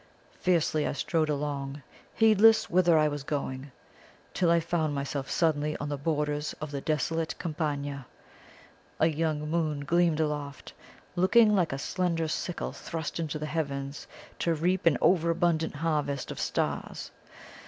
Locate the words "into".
13.19-13.37